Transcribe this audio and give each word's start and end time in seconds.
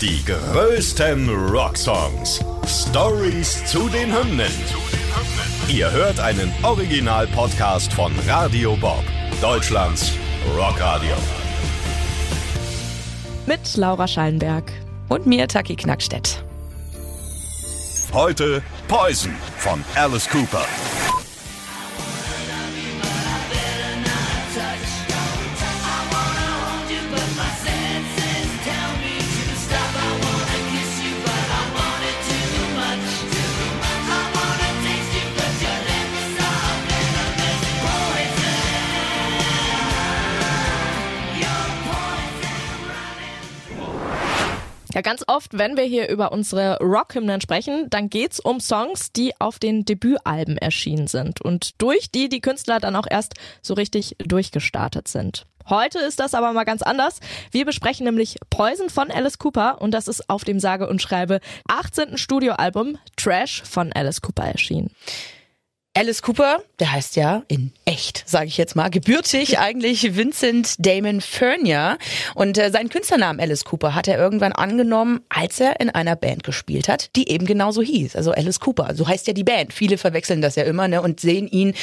Die 0.00 0.24
größten 0.24 1.28
Rocksongs. 1.50 2.42
Stories 2.66 3.62
zu 3.66 3.86
den 3.90 4.10
Hymnen. 4.10 4.50
Ihr 5.68 5.90
hört 5.90 6.18
einen 6.18 6.50
Original-Podcast 6.62 7.92
von 7.92 8.10
Radio 8.26 8.76
Bob, 8.76 9.04
Deutschlands 9.42 10.12
Rockradio. 10.56 11.14
Mit 13.44 13.76
Laura 13.76 14.08
Schallenberg. 14.08 14.72
Und 15.10 15.26
mir, 15.26 15.46
Taki 15.46 15.76
Knackstedt. 15.76 16.42
Heute 18.14 18.62
Poison 18.88 19.34
von 19.58 19.84
Alice 19.96 20.30
Cooper. 20.30 20.64
Ganz 45.02 45.24
oft, 45.26 45.56
wenn 45.56 45.76
wir 45.76 45.84
hier 45.84 46.08
über 46.08 46.32
unsere 46.32 46.78
Rockhymnen 46.78 47.40
sprechen, 47.40 47.88
dann 47.90 48.10
geht's 48.10 48.40
um 48.40 48.60
Songs, 48.60 49.12
die 49.12 49.32
auf 49.40 49.58
den 49.58 49.84
Debütalben 49.84 50.56
erschienen 50.56 51.06
sind 51.06 51.40
und 51.40 51.80
durch 51.80 52.10
die 52.10 52.28
die 52.28 52.40
Künstler 52.40 52.80
dann 52.80 52.96
auch 52.96 53.06
erst 53.08 53.34
so 53.62 53.74
richtig 53.74 54.16
durchgestartet 54.18 55.08
sind. 55.08 55.46
Heute 55.68 56.00
ist 56.00 56.18
das 56.18 56.34
aber 56.34 56.52
mal 56.52 56.64
ganz 56.64 56.82
anders. 56.82 57.20
Wir 57.52 57.64
besprechen 57.64 58.04
nämlich 58.04 58.36
Poison 58.50 58.90
von 58.90 59.10
Alice 59.10 59.38
Cooper 59.38 59.80
und 59.80 59.92
das 59.92 60.08
ist 60.08 60.28
auf 60.28 60.44
dem 60.44 60.58
sage 60.58 60.88
und 60.88 61.00
schreibe 61.00 61.40
18. 61.68 62.18
Studioalbum 62.18 62.98
Trash 63.16 63.62
von 63.62 63.92
Alice 63.92 64.20
Cooper 64.20 64.44
erschienen. 64.44 64.90
Alice 65.92 66.22
Cooper, 66.22 66.58
der 66.78 66.92
heißt 66.92 67.16
ja 67.16 67.42
in 67.48 67.72
echt, 67.84 68.22
sage 68.24 68.46
ich 68.46 68.56
jetzt 68.56 68.76
mal, 68.76 68.90
gebürtig 68.90 69.58
eigentlich 69.58 70.14
Vincent 70.14 70.76
Damon 70.78 71.20
Fernier. 71.20 71.98
Und 72.36 72.58
äh, 72.58 72.70
seinen 72.70 72.90
Künstlernamen 72.90 73.40
Alice 73.40 73.64
Cooper 73.64 73.92
hat 73.96 74.06
er 74.06 74.16
irgendwann 74.16 74.52
angenommen, 74.52 75.20
als 75.28 75.58
er 75.58 75.80
in 75.80 75.90
einer 75.90 76.14
Band 76.14 76.44
gespielt 76.44 76.88
hat, 76.88 77.16
die 77.16 77.28
eben 77.28 77.44
genauso 77.44 77.82
hieß. 77.82 78.14
Also 78.14 78.30
Alice 78.30 78.60
Cooper, 78.60 78.94
so 78.94 79.08
heißt 79.08 79.26
ja 79.26 79.32
die 79.32 79.42
Band. 79.42 79.72
Viele 79.72 79.98
verwechseln 79.98 80.40
das 80.40 80.54
ja 80.54 80.62
immer 80.62 80.86
ne, 80.86 81.02
und 81.02 81.18
sehen 81.18 81.48
ihn 81.48 81.74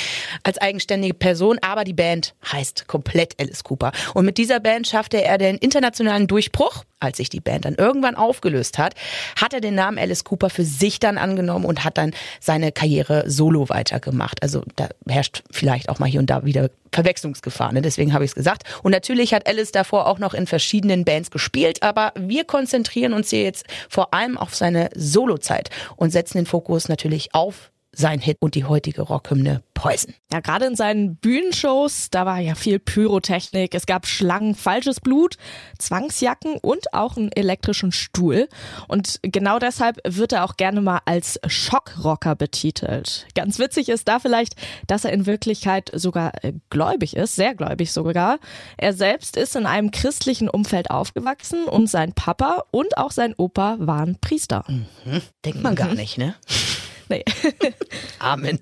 als 0.41 0.57
eigenständige 0.57 1.13
Person, 1.13 1.59
aber 1.61 1.83
die 1.83 1.91
Band 1.93 2.33
heißt 2.49 2.87
komplett 2.87 3.33
Alice 3.41 3.65
Cooper. 3.65 3.91
Und 4.13 4.25
mit 4.25 4.37
dieser 4.37 4.61
Band 4.61 4.87
schaffte 4.87 5.21
er 5.21 5.37
den 5.37 5.57
internationalen 5.57 6.27
Durchbruch 6.27 6.85
als 6.99 7.17
sich 7.17 7.29
die 7.29 7.39
Band 7.39 7.65
dann 7.65 7.75
irgendwann 7.75 8.15
aufgelöst 8.15 8.77
hat, 8.77 8.95
hat 9.39 9.53
er 9.53 9.61
den 9.61 9.75
Namen 9.75 9.97
Alice 9.97 10.23
Cooper 10.23 10.49
für 10.49 10.63
sich 10.63 10.99
dann 10.99 11.17
angenommen 11.17 11.65
und 11.65 11.83
hat 11.83 11.97
dann 11.97 12.13
seine 12.39 12.71
Karriere 12.71 13.29
solo 13.29 13.69
weitergemacht. 13.69 14.41
Also 14.41 14.63
da 14.75 14.89
herrscht 15.07 15.43
vielleicht 15.51 15.89
auch 15.89 15.99
mal 15.99 16.07
hier 16.07 16.19
und 16.19 16.29
da 16.29 16.45
wieder 16.45 16.69
Verwechslungsgefahr, 16.91 17.73
ne? 17.73 17.81
deswegen 17.81 18.13
habe 18.13 18.23
ich 18.23 18.31
es 18.31 18.35
gesagt. 18.35 18.63
Und 18.81 18.91
natürlich 18.91 19.33
hat 19.33 19.47
Alice 19.47 19.71
davor 19.71 20.07
auch 20.07 20.19
noch 20.19 20.33
in 20.33 20.47
verschiedenen 20.47 21.05
Bands 21.05 21.31
gespielt, 21.31 21.83
aber 21.83 22.13
wir 22.15 22.45
konzentrieren 22.45 23.13
uns 23.13 23.29
hier 23.29 23.43
jetzt 23.43 23.65
vor 23.89 24.13
allem 24.13 24.37
auf 24.37 24.55
seine 24.55 24.89
Solozeit 24.95 25.69
und 25.95 26.11
setzen 26.11 26.37
den 26.37 26.45
Fokus 26.45 26.87
natürlich 26.87 27.33
auf 27.33 27.71
sein 27.97 28.19
Hit 28.19 28.37
und 28.39 28.55
die 28.55 28.65
heutige 28.65 29.01
Rockhymne 29.01 29.63
Poison. 29.73 30.13
Ja, 30.31 30.39
gerade 30.39 30.65
in 30.65 30.75
seinen 30.75 31.15
Bühnenshows, 31.15 32.09
da 32.09 32.25
war 32.25 32.39
ja 32.39 32.55
viel 32.55 32.79
Pyrotechnik. 32.79 33.73
Es 33.75 33.85
gab 33.85 34.07
Schlangen, 34.07 34.55
falsches 34.55 34.99
Blut, 34.99 35.37
Zwangsjacken 35.77 36.57
und 36.57 36.93
auch 36.93 37.17
einen 37.17 37.31
elektrischen 37.31 37.91
Stuhl. 37.91 38.49
Und 38.87 39.19
genau 39.21 39.59
deshalb 39.59 39.99
wird 40.03 40.33
er 40.33 40.45
auch 40.45 40.57
gerne 40.57 40.81
mal 40.81 40.99
als 41.05 41.39
Schockrocker 41.47 42.35
betitelt. 42.35 43.27
Ganz 43.35 43.59
witzig 43.59 43.89
ist 43.89 44.07
da 44.07 44.19
vielleicht, 44.19 44.55
dass 44.87 45.05
er 45.05 45.13
in 45.13 45.25
Wirklichkeit 45.25 45.91
sogar 45.93 46.43
äh, 46.43 46.53
gläubig 46.69 47.15
ist, 47.15 47.35
sehr 47.35 47.55
gläubig 47.55 47.91
sogar. 47.91 48.39
Er 48.77 48.93
selbst 48.93 49.37
ist 49.37 49.55
in 49.55 49.65
einem 49.65 49.91
christlichen 49.91 50.49
Umfeld 50.49 50.89
aufgewachsen 50.91 51.65
und 51.65 51.87
sein 51.87 52.13
Papa 52.13 52.63
und 52.71 52.97
auch 52.97 53.11
sein 53.11 53.33
Opa 53.37 53.77
waren 53.79 54.17
Priester. 54.19 54.65
Mhm. 54.67 55.21
Denkt 55.45 55.61
man 55.61 55.75
gar 55.75 55.93
nicht, 55.93 56.17
ne? 56.17 56.35
Nee. 57.09 57.23
Amen. 58.19 58.59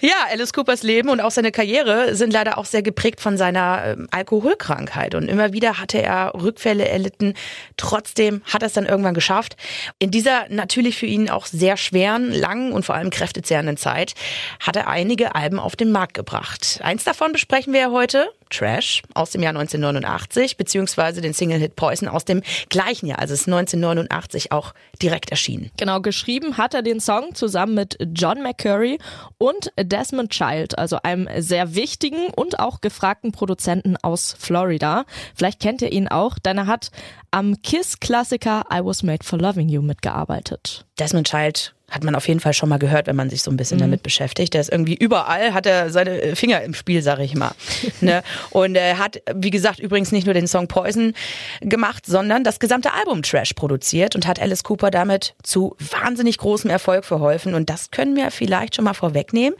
Ja, 0.00 0.14
Alice 0.32 0.52
Coopers 0.52 0.82
Leben 0.82 1.10
und 1.10 1.20
auch 1.20 1.30
seine 1.30 1.52
Karriere 1.52 2.16
sind 2.16 2.32
leider 2.32 2.58
auch 2.58 2.64
sehr 2.64 2.82
geprägt 2.82 3.20
von 3.20 3.36
seiner 3.36 3.84
ähm, 3.84 4.08
Alkoholkrankheit. 4.10 5.14
Und 5.14 5.28
immer 5.28 5.52
wieder 5.52 5.78
hatte 5.78 6.02
er 6.02 6.32
Rückfälle 6.34 6.88
erlitten. 6.88 7.34
Trotzdem 7.76 8.42
hat 8.52 8.62
er 8.62 8.66
es 8.66 8.72
dann 8.72 8.86
irgendwann 8.86 9.14
geschafft. 9.14 9.56
In 10.00 10.10
dieser 10.10 10.48
natürlich 10.48 10.96
für 10.96 11.06
ihn 11.06 11.30
auch 11.30 11.46
sehr 11.46 11.76
schweren, 11.76 12.32
langen 12.32 12.72
und 12.72 12.84
vor 12.84 12.96
allem 12.96 13.10
kräftezehrenden 13.10 13.76
Zeit 13.76 14.14
hat 14.58 14.74
er 14.74 14.88
einige 14.88 15.36
Alben 15.36 15.60
auf 15.60 15.76
den 15.76 15.92
Markt 15.92 16.14
gebracht. 16.14 16.80
Eins 16.82 17.04
davon 17.04 17.30
besprechen 17.30 17.72
wir 17.72 17.80
ja 17.80 17.90
heute. 17.92 18.28
Trash 18.52 19.02
aus 19.14 19.30
dem 19.30 19.42
Jahr 19.42 19.50
1989, 19.50 20.56
beziehungsweise 20.56 21.20
den 21.20 21.32
Single-Hit 21.32 21.76
Poison 21.76 22.08
aus 22.08 22.24
dem 22.24 22.42
gleichen 22.68 23.06
Jahr, 23.06 23.18
also 23.18 23.34
es 23.34 23.42
ist 23.42 23.48
1989 23.48 24.52
auch 24.52 24.74
direkt 25.00 25.30
erschienen. 25.30 25.70
Genau, 25.76 26.00
geschrieben 26.00 26.56
hat 26.58 26.74
er 26.74 26.82
den 26.82 27.00
Song 27.00 27.34
zusammen 27.34 27.74
mit 27.74 27.98
John 28.14 28.42
McCurry 28.42 28.98
und 29.38 29.72
Desmond 29.76 30.30
Child, 30.30 30.78
also 30.78 30.98
einem 31.02 31.28
sehr 31.38 31.74
wichtigen 31.74 32.28
und 32.28 32.60
auch 32.60 32.80
gefragten 32.80 33.32
Produzenten 33.32 33.96
aus 33.96 34.36
Florida. 34.38 35.04
Vielleicht 35.34 35.60
kennt 35.60 35.82
ihr 35.82 35.92
ihn 35.92 36.08
auch, 36.08 36.38
denn 36.38 36.58
er 36.58 36.66
hat 36.66 36.90
am 37.30 37.60
Kiss-Klassiker 37.62 38.64
I 38.72 38.84
Was 38.84 39.02
Made 39.02 39.24
for 39.24 39.38
Loving 39.38 39.68
You 39.68 39.82
mitgearbeitet. 39.82 40.84
Desmond 40.98 41.26
Child 41.28 41.74
hat 41.92 42.04
man 42.04 42.14
auf 42.14 42.26
jeden 42.26 42.40
Fall 42.40 42.54
schon 42.54 42.70
mal 42.70 42.78
gehört, 42.78 43.06
wenn 43.06 43.16
man 43.16 43.28
sich 43.28 43.42
so 43.42 43.50
ein 43.50 43.56
bisschen 43.56 43.76
mhm. 43.76 43.82
damit 43.82 44.02
beschäftigt. 44.02 44.54
Der 44.54 44.62
ist 44.62 44.72
irgendwie 44.72 44.94
überall, 44.94 45.52
hat 45.52 45.66
er 45.66 45.90
seine 45.90 46.34
Finger 46.34 46.62
im 46.62 46.72
Spiel, 46.72 47.02
sag 47.02 47.18
ich 47.20 47.34
mal. 47.34 47.52
ne? 48.00 48.22
Und 48.50 48.74
er 48.74 48.98
hat, 48.98 49.20
wie 49.34 49.50
gesagt, 49.50 49.78
übrigens 49.78 50.10
nicht 50.10 50.24
nur 50.24 50.32
den 50.32 50.48
Song 50.48 50.68
Poison 50.68 51.12
gemacht, 51.60 52.06
sondern 52.06 52.44
das 52.44 52.58
gesamte 52.60 52.94
Album 52.94 53.22
Trash 53.22 53.52
produziert 53.52 54.16
und 54.16 54.26
hat 54.26 54.40
Alice 54.40 54.64
Cooper 54.64 54.90
damit 54.90 55.34
zu 55.42 55.76
wahnsinnig 55.78 56.38
großem 56.38 56.70
Erfolg 56.70 57.04
verholfen. 57.04 57.54
Und 57.54 57.68
das 57.68 57.90
können 57.90 58.16
wir 58.16 58.30
vielleicht 58.30 58.76
schon 58.76 58.86
mal 58.86 58.94
vorwegnehmen. 58.94 59.54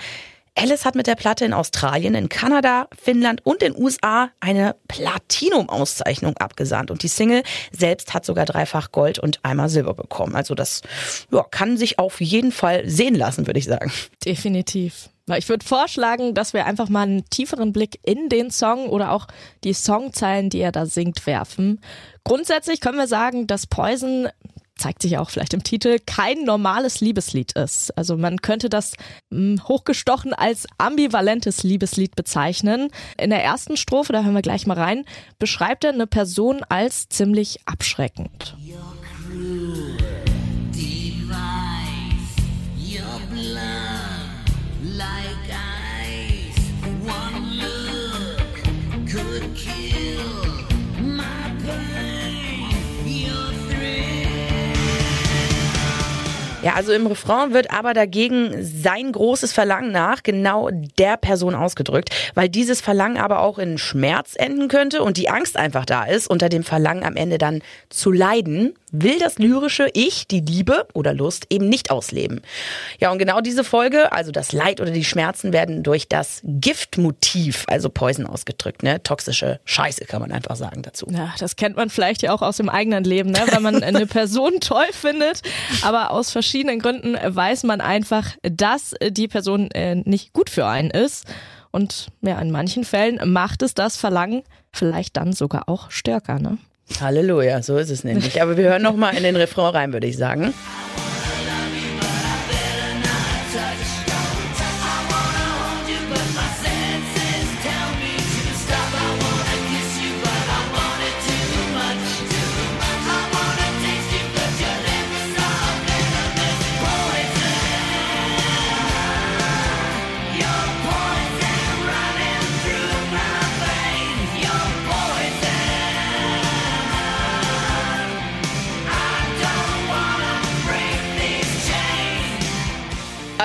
Alice 0.54 0.84
hat 0.84 0.94
mit 0.94 1.06
der 1.06 1.14
Platte 1.14 1.44
in 1.44 1.54
Australien, 1.54 2.14
in 2.14 2.28
Kanada, 2.28 2.88
Finnland 2.96 3.44
und 3.44 3.62
den 3.62 3.74
USA 3.76 4.30
eine 4.40 4.76
Platinum-Auszeichnung 4.86 6.36
abgesandt. 6.36 6.90
Und 6.90 7.02
die 7.02 7.08
Single 7.08 7.42
selbst 7.70 8.12
hat 8.12 8.26
sogar 8.26 8.44
dreifach 8.44 8.92
Gold 8.92 9.18
und 9.18 9.40
einmal 9.42 9.70
Silber 9.70 9.94
bekommen. 9.94 10.34
Also 10.34 10.54
das 10.54 10.82
ja, 11.30 11.42
kann 11.42 11.76
sich 11.78 11.98
auf 11.98 12.20
jeden 12.20 12.52
Fall 12.52 12.88
sehen 12.88 13.14
lassen, 13.14 13.46
würde 13.46 13.58
ich 13.58 13.64
sagen. 13.64 13.90
Definitiv. 14.24 15.08
Ich 15.36 15.48
würde 15.48 15.64
vorschlagen, 15.64 16.34
dass 16.34 16.52
wir 16.52 16.66
einfach 16.66 16.88
mal 16.88 17.02
einen 17.02 17.24
tieferen 17.30 17.72
Blick 17.72 17.98
in 18.02 18.28
den 18.28 18.50
Song 18.50 18.88
oder 18.88 19.12
auch 19.12 19.28
die 19.62 19.72
Songzeilen, 19.72 20.50
die 20.50 20.58
er 20.58 20.72
da 20.72 20.84
singt, 20.84 21.26
werfen. 21.26 21.80
Grundsätzlich 22.24 22.80
können 22.80 22.98
wir 22.98 23.06
sagen, 23.06 23.46
dass 23.46 23.66
Poison 23.66 24.28
zeigt 24.82 25.02
sich 25.02 25.16
auch 25.16 25.30
vielleicht 25.30 25.54
im 25.54 25.62
Titel, 25.62 25.98
kein 26.04 26.44
normales 26.44 27.00
Liebeslied 27.00 27.52
ist. 27.52 27.96
Also 27.96 28.16
man 28.16 28.42
könnte 28.42 28.68
das 28.68 28.94
mh, 29.30 29.38
hm, 29.38 29.68
hochgestochen 29.68 30.34
als 30.34 30.66
ambivalentes 30.78 31.62
Liebeslied 31.62 32.16
bezeichnen. 32.16 32.88
In 33.16 33.30
der 33.30 33.44
ersten 33.44 33.76
Strophe, 33.76 34.12
da 34.12 34.24
hören 34.24 34.34
wir 34.34 34.42
gleich 34.42 34.66
mal 34.66 34.78
rein, 34.78 35.04
beschreibt 35.38 35.84
er 35.84 35.92
eine 35.92 36.08
Person 36.08 36.62
als 36.68 37.08
ziemlich 37.08 37.60
abschreckend. 37.64 38.56
Ja, 56.62 56.74
also 56.74 56.92
im 56.92 57.08
Refrain 57.08 57.52
wird 57.52 57.72
aber 57.72 57.92
dagegen 57.92 58.62
sein 58.62 59.10
großes 59.10 59.52
Verlangen 59.52 59.90
nach 59.90 60.22
genau 60.22 60.70
der 60.70 61.16
Person 61.16 61.56
ausgedrückt, 61.56 62.10
weil 62.34 62.48
dieses 62.48 62.80
Verlangen 62.80 63.16
aber 63.16 63.40
auch 63.40 63.58
in 63.58 63.78
Schmerz 63.78 64.34
enden 64.36 64.68
könnte 64.68 65.02
und 65.02 65.16
die 65.16 65.28
Angst 65.28 65.56
einfach 65.56 65.84
da 65.84 66.04
ist, 66.04 66.28
unter 66.28 66.48
dem 66.48 66.62
Verlangen 66.62 67.02
am 67.02 67.16
Ende 67.16 67.38
dann 67.38 67.62
zu 67.88 68.12
leiden, 68.12 68.74
will 68.92 69.18
das 69.18 69.38
lyrische 69.38 69.88
Ich, 69.94 70.28
die 70.28 70.40
Liebe 70.40 70.86
oder 70.92 71.14
Lust 71.14 71.46
eben 71.50 71.68
nicht 71.68 71.90
ausleben. 71.90 72.42
Ja, 73.00 73.10
und 73.10 73.18
genau 73.18 73.40
diese 73.40 73.64
Folge, 73.64 74.12
also 74.12 74.30
das 74.30 74.52
Leid 74.52 74.80
oder 74.80 74.90
die 74.90 75.04
Schmerzen 75.04 75.52
werden 75.52 75.82
durch 75.82 76.08
das 76.08 76.42
Giftmotiv, 76.44 77.64
also 77.68 77.88
Poison 77.88 78.26
ausgedrückt, 78.26 78.82
ne? 78.82 79.02
Toxische 79.02 79.60
Scheiße 79.64 80.04
kann 80.04 80.20
man 80.20 80.30
einfach 80.30 80.56
sagen 80.56 80.82
dazu. 80.82 81.06
Ja, 81.10 81.34
das 81.38 81.56
kennt 81.56 81.76
man 81.76 81.90
vielleicht 81.90 82.22
ja 82.22 82.32
auch 82.32 82.42
aus 82.42 82.58
dem 82.58 82.68
eigenen 82.68 83.04
Leben, 83.04 83.30
ne? 83.30 83.40
Wenn 83.50 83.62
man 83.62 83.82
eine 83.82 84.06
Person 84.12 84.60
toll 84.60 84.86
findet, 84.92 85.42
aber 85.82 86.10
aus 86.10 86.30
verschiedenen 86.30 86.78
Gründen 86.78 87.16
weiß 87.22 87.64
man 87.64 87.80
einfach, 87.80 88.36
dass 88.42 88.94
die 89.02 89.28
Person 89.28 89.70
äh, 89.70 89.96
nicht 89.96 90.32
gut 90.32 90.50
für 90.50 90.66
einen 90.66 90.90
ist. 90.90 91.24
Und 91.70 92.08
ja, 92.20 92.38
in 92.38 92.50
manchen 92.50 92.84
Fällen 92.84 93.32
macht 93.32 93.62
es 93.62 93.72
das 93.72 93.96
Verlangen 93.96 94.42
vielleicht 94.72 95.16
dann 95.16 95.32
sogar 95.32 95.68
auch 95.68 95.90
stärker, 95.90 96.38
ne? 96.38 96.58
Halleluja, 97.00 97.62
so 97.62 97.76
ist 97.76 97.90
es 97.90 98.04
nämlich. 98.04 98.42
Aber 98.42 98.56
wir 98.56 98.64
hören 98.64 98.82
noch 98.82 98.96
mal 98.96 99.16
in 99.16 99.22
den 99.22 99.36
Refrain 99.36 99.74
rein, 99.74 99.92
würde 99.92 100.06
ich 100.06 100.16
sagen. 100.16 100.52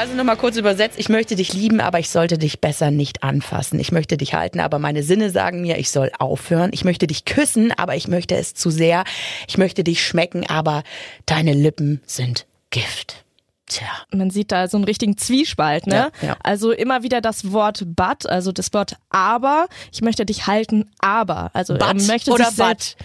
Also 0.07 0.15
nochmal 0.15 0.37
kurz 0.37 0.55
übersetzt. 0.55 0.97
Ich 0.97 1.09
möchte 1.09 1.35
dich 1.35 1.51
lieben, 1.51 1.81
aber 1.81 1.99
ich 1.99 2.09
sollte 2.09 2.37
dich 2.37 2.61
besser 2.61 2.91
nicht 2.91 3.23
anfassen. 3.23 3.77
Ich 3.77 3.91
möchte 3.91 4.15
dich 4.15 4.35
halten, 4.35 4.61
aber 4.61 4.79
meine 4.79 5.03
Sinne 5.03 5.31
sagen 5.31 5.59
mir, 5.59 5.77
ich 5.79 5.91
soll 5.91 6.13
aufhören. 6.17 6.69
Ich 6.71 6.85
möchte 6.85 7.07
dich 7.07 7.25
küssen, 7.25 7.73
aber 7.73 7.97
ich 7.97 8.07
möchte 8.07 8.33
es 8.37 8.53
zu 8.53 8.69
sehr. 8.69 9.03
Ich 9.49 9.57
möchte 9.57 9.83
dich 9.83 10.01
schmecken, 10.01 10.47
aber 10.47 10.83
deine 11.25 11.51
Lippen 11.51 11.99
sind 12.05 12.45
Gift. 12.69 13.25
Tja. 13.65 13.85
Man 14.13 14.29
sieht 14.29 14.53
da 14.53 14.69
so 14.69 14.77
einen 14.77 14.85
richtigen 14.85 15.17
Zwiespalt, 15.17 15.87
ne? 15.87 16.13
Ja, 16.21 16.27
ja. 16.29 16.37
Also 16.41 16.71
immer 16.71 17.03
wieder 17.03 17.19
das 17.19 17.51
Wort 17.51 17.83
but, 17.85 18.29
also 18.29 18.53
das 18.53 18.73
Wort 18.73 18.95
aber. 19.09 19.67
Ich 19.91 19.99
möchte 19.99 20.25
dich 20.25 20.47
halten, 20.47 20.89
aber. 20.99 21.51
Also 21.53 21.73
But 21.73 21.81
er 21.83 21.93
möchte 21.95 22.31
oder 22.31 22.45
sich 22.45 22.55
selbst, 22.55 22.97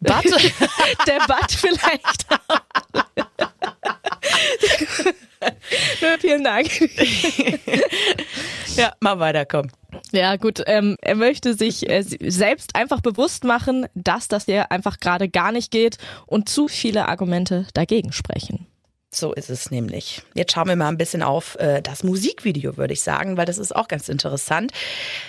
But? 0.00 0.24
der 1.06 1.18
But 1.26 1.52
vielleicht. 1.52 2.26
Ja, 6.00 6.16
Vielen 6.18 6.44
Dank. 6.44 6.68
ja, 8.76 8.92
mal 9.00 9.18
weiter, 9.18 9.46
komm. 9.46 9.68
Ja, 10.12 10.36
gut. 10.36 10.62
Ähm, 10.66 10.96
er 11.00 11.14
möchte 11.14 11.54
sich 11.54 11.88
äh, 11.88 12.02
selbst 12.02 12.76
einfach 12.76 13.00
bewusst 13.00 13.44
machen, 13.44 13.86
dass 13.94 14.28
das 14.28 14.44
hier 14.44 14.70
einfach 14.70 14.98
gerade 15.00 15.28
gar 15.28 15.52
nicht 15.52 15.70
geht 15.70 15.98
und 16.26 16.48
zu 16.48 16.68
viele 16.68 17.08
Argumente 17.08 17.66
dagegen 17.74 18.12
sprechen. 18.12 18.66
So 19.12 19.32
ist 19.32 19.48
es 19.50 19.70
nämlich. 19.70 20.22
Jetzt 20.34 20.52
schauen 20.52 20.68
wir 20.68 20.76
mal 20.76 20.88
ein 20.88 20.98
bisschen 20.98 21.22
auf 21.22 21.56
äh, 21.58 21.80
das 21.80 22.02
Musikvideo, 22.02 22.76
würde 22.76 22.92
ich 22.92 23.02
sagen, 23.02 23.36
weil 23.36 23.46
das 23.46 23.56
ist 23.56 23.74
auch 23.74 23.88
ganz 23.88 24.08
interessant. 24.08 24.72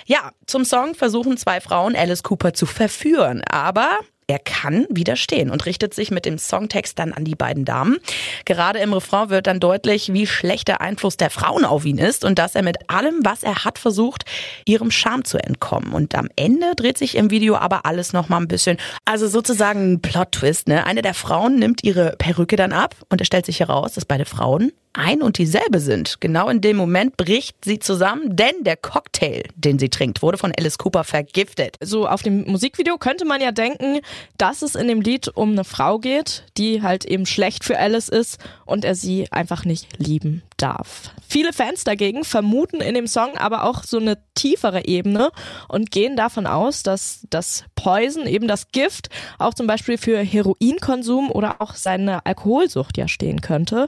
Ja, 0.06 0.32
zum 0.46 0.66
Song 0.66 0.96
versuchen 0.96 1.38
zwei 1.38 1.62
Frauen 1.62 1.96
Alice 1.96 2.24
Cooper 2.24 2.54
zu 2.54 2.66
verführen, 2.66 3.42
aber 3.50 3.98
er 4.28 4.40
kann 4.40 4.86
widerstehen 4.90 5.50
und 5.50 5.66
richtet 5.66 5.94
sich 5.94 6.12
mit 6.12 6.26
dem 6.26 6.38
Songtext 6.38 7.00
dann 7.00 7.14
an 7.14 7.24
die 7.24 7.36
beiden 7.36 7.64
Damen. 7.64 7.98
Gerade 8.44 8.80
im 8.80 8.94
Refrain 8.94 9.30
wird 9.30 9.48
dann 9.48 9.62
deutlich, 9.62 10.12
wie 10.12 10.28
schlecht 10.28 10.68
der 10.68 10.82
Einfluss 10.82 11.16
der 11.16 11.30
Frauen 11.30 11.64
auf 11.64 11.86
ihn 11.86 11.98
ist 11.98 12.26
und 12.26 12.38
dass 12.38 12.56
er 12.56 12.62
mit 12.62 12.90
allem, 12.90 13.22
was 13.24 13.44
er 13.44 13.64
hat, 13.64 13.80
versucht, 13.80 14.26
ihrem 14.66 14.92
Charme 14.92 15.24
zu 15.24 15.38
entkommen. 15.38 15.94
Und 15.94 16.14
am 16.14 16.28
Ende 16.36 16.76
dreht 16.76 16.98
sich 16.98 17.16
im 17.16 17.32
Video 17.32 17.56
aber 17.56 17.86
alles 17.86 18.12
nochmal 18.12 18.42
ein 18.42 18.50
bisschen, 18.50 18.78
also 19.06 19.28
sozusagen 19.28 19.94
ein 19.94 20.02
Plot-Twist. 20.02 20.68
Ne? 20.68 20.86
Eine 20.86 21.02
der 21.02 21.14
Frauen 21.14 21.58
nimmt 21.58 21.84
ihre 21.84 22.16
Perücke 22.18 22.58
dann 22.58 22.74
ab 22.74 22.96
und 23.10 23.22
es 23.22 23.28
stellt 23.28 23.46
sich 23.46 23.62
heraus, 23.62 23.94
dass 23.94 24.06
beide 24.06 24.26
Frauen 24.26 24.74
ein 24.98 25.22
und 25.22 25.38
dieselbe 25.38 25.80
sind. 25.80 26.20
Genau 26.20 26.50
in 26.50 26.62
dem 26.62 26.78
Moment 26.78 27.18
bricht 27.18 27.64
sie 27.64 27.80
zusammen, 27.80 28.36
denn 28.36 28.64
der 28.64 28.78
Cocktail, 28.78 29.44
den 29.56 29.80
sie 29.80 29.90
trinkt, 29.90 30.22
wurde 30.22 30.38
von 30.38 30.52
Alice 30.58 30.78
Cooper 30.78 31.04
vergiftet. 31.04 31.78
So 31.82 32.08
auf 32.08 32.24
dem 32.24 32.46
Musikvideo 32.46 32.98
könnte 32.98 33.26
man 33.26 33.42
ja 33.42 33.52
denken, 33.52 34.00
dass 34.38 34.62
es 34.62 34.76
in 34.76 34.88
dem 34.88 35.02
Lied 35.02 35.30
um 35.30 35.52
eine 35.52 35.64
Frau 35.64 36.00
geht, 36.00 36.44
die 36.58 36.82
halt 36.82 37.06
eben 37.06 37.26
schlecht 37.26 37.64
für 37.64 37.78
Alice 37.78 38.10
ist 38.10 38.40
und 38.66 38.86
er 38.86 38.96
sie 38.96 39.32
einfach 39.32 39.66
nicht 39.66 39.98
lieben 39.98 40.44
darf. 40.58 41.12
Viele 41.28 41.54
Fans 41.54 41.84
dagegen 41.84 42.24
vermuten 42.24 42.82
in 42.82 42.96
dem 42.96 43.08
Song 43.08 43.38
aber 43.38 43.64
auch 43.64 43.84
so 43.84 43.98
eine 43.98 44.18
tiefere 44.36 44.86
Ebene 44.86 45.32
und 45.68 45.92
gehen 45.92 46.16
davon 46.16 46.48
aus, 46.48 46.84
dass 46.84 47.26
das 47.30 47.66
Poison, 47.76 48.28
eben 48.28 48.48
das 48.48 48.70
Gift, 48.72 49.10
auch 49.38 49.54
zum 49.54 49.68
Beispiel 49.68 49.98
für 49.98 50.20
Heroinkonsum 50.20 51.32
oder 51.32 51.62
auch 51.62 51.76
seine 51.76 52.26
Alkoholsucht 52.26 52.98
ja 52.98 53.08
stehen 53.08 53.42
könnte. 53.42 53.88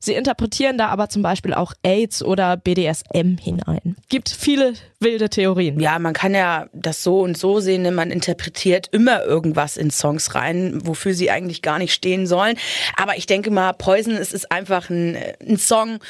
Sie 0.00 0.14
interpretieren 0.14 0.78
da 0.78 0.88
aber 0.88 1.08
zum 1.08 1.22
Beispiel 1.22 1.54
auch 1.54 1.72
AIDS 1.82 2.22
oder 2.22 2.56
BDSM 2.56 3.36
hinein. 3.36 3.96
Gibt 4.08 4.28
viele 4.28 4.74
wilde 5.00 5.28
Theorien. 5.28 5.78
Ja, 5.80 5.98
man 5.98 6.12
kann 6.12 6.34
ja 6.34 6.66
das 6.72 7.02
so 7.02 7.20
und 7.20 7.38
so 7.38 7.60
sehen, 7.60 7.82
ne? 7.82 7.92
man 7.92 8.10
interpretiert 8.10 8.88
immer 8.90 9.24
irgendwas 9.24 9.76
in 9.76 9.90
Songs 9.90 10.34
rein, 10.34 10.80
wofür 10.84 11.14
sie 11.14 11.30
eigentlich 11.30 11.62
gar 11.62 11.78
nicht 11.78 11.92
stehen 11.92 12.26
sollen. 12.26 12.56
Aber 12.96 13.16
ich 13.16 13.26
denke 13.26 13.50
mal, 13.50 13.72
Poison, 13.72 14.14
es 14.14 14.32
ist 14.32 14.50
einfach 14.50 14.90
ein, 14.90 15.16
ein 15.40 15.56
Song, 15.56 16.00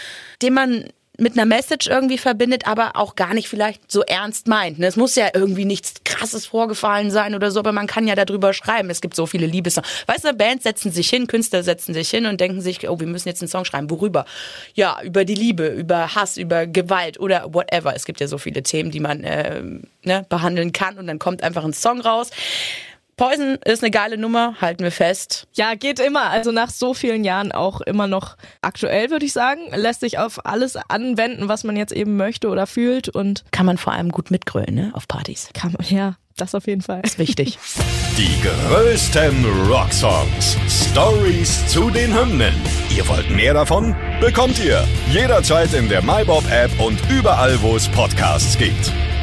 den 0.41 0.55
man 0.55 0.89
mit 1.19 1.33
einer 1.33 1.47
Message 1.47 1.89
irgendwie 1.89 2.17
verbindet, 2.17 2.67
aber 2.67 2.93
auch 2.95 3.17
gar 3.17 3.35
nicht 3.35 3.49
vielleicht 3.49 3.91
so 3.91 4.03
ernst 4.03 4.47
meint. 4.47 4.79
Ne? 4.79 4.87
Es 4.87 4.97
muss 4.97 5.17
ja 5.17 5.29
irgendwie 5.35 5.65
nichts 5.65 5.95
krasses 6.05 6.47
vorgefallen 6.47 7.11
sein 7.11 7.35
oder 7.35 7.51
so, 7.51 7.59
aber 7.59 7.73
man 7.73 7.89
kann 7.89 8.07
ja 8.07 8.15
darüber 8.15 8.53
schreiben. 8.53 8.89
Es 8.89 9.01
gibt 9.01 9.17
so 9.17 9.27
viele 9.27 9.47
Liebessongs. 9.47 9.87
Weißt 10.07 10.25
du, 10.25 10.33
Bands 10.33 10.63
setzen 10.63 10.93
sich 10.93 11.11
hin, 11.11 11.27
Künstler 11.27 11.65
setzen 11.65 11.93
sich 11.93 12.09
hin 12.09 12.27
und 12.27 12.41
denken 12.41 12.61
sich, 12.61 12.89
oh, 12.89 13.01
wir 13.01 13.09
müssen 13.09 13.29
jetzt 13.29 13.43
einen 13.43 13.49
Song 13.49 13.65
schreiben. 13.65 13.91
Worüber? 13.91 14.27
Ja, 14.75 15.03
über 15.03 15.25
die 15.25 15.35
Liebe, 15.35 15.67
über 15.67 16.15
Hass, 16.15 16.37
über 16.37 16.67
Gewalt 16.67 17.19
oder 17.19 17.53
whatever. 17.53 17.95
Es 17.97 18.05
gibt 18.05 18.21
ja 18.21 18.29
so 18.29 18.39
viele 18.39 18.63
Themen, 18.63 18.93
die 18.93 19.01
man 19.01 19.25
äh, 19.25 19.61
ne, 20.05 20.25
behandeln 20.29 20.73
kann 20.73 20.99
und 20.99 21.09
dann 21.09 21.19
kommt 21.19 21.43
einfach 21.43 21.65
ein 21.65 21.73
Song 21.73 22.01
raus. 22.01 22.31
Poison 23.19 23.59
ist 23.65 23.83
eine 23.83 23.91
geile 23.91 24.17
Nummer, 24.17 24.55
halten 24.61 24.85
wir 24.85 24.93
fest. 24.93 25.49
Ja, 25.55 25.75
geht 25.75 25.99
immer. 25.99 26.31
Also 26.31 26.53
nach 26.53 26.71
so 26.71 26.95
vielen 26.95 27.25
Jahren 27.25 27.51
auch 27.51 27.81
immer 27.81 28.07
noch 28.07 28.37
aktuell, 28.63 29.11
würde 29.11 29.27
ich 29.27 29.33
sagen. 29.33 29.61
Lässt 29.75 30.01
sich 30.01 30.19
auf 30.19 30.47
alles 30.47 30.77
anwenden, 30.89 31.49
was 31.49 31.65
man 31.65 31.77
jetzt 31.77 31.93
eben 31.93 32.17
möchte 32.17 32.49
oder 32.49 32.69
fühlt 32.69 33.09
und 33.09 33.45
Kann 33.51 33.67
man 33.67 33.77
vor 33.77 33.93
allem 33.93 34.11
gut 34.13 34.31
mitgrölen, 34.31 34.73
ne, 34.73 34.91
auf 34.95 35.09
Partys. 35.09 35.51
kann 35.53 35.73
man, 35.77 35.85
ja, 35.89 36.15
das 36.37 36.55
auf 36.55 36.69
jeden 36.69 36.81
Fall. 36.83 37.01
Ist 37.05 37.19
wichtig. 37.19 37.59
Die 38.17 38.41
größten 38.41 39.45
Rocksongs. 39.69 40.57
Stories 40.69 41.67
zu 41.67 41.91
den 41.91 42.17
Hymnen. 42.17 42.55
Ihr 42.97 43.07
wollt 43.09 43.29
mehr 43.31 43.55
davon? 43.55 43.97
Bekommt 44.21 44.59
ihr 44.65 44.85
jederzeit 45.13 45.75
in 45.75 45.89
der 45.89 46.03
MyBob-App 46.03 46.71
und 46.81 47.01
überall, 47.11 47.61
wo 47.63 47.75
es 47.75 47.89
Podcasts 47.89 48.57
gibt. 48.57 48.93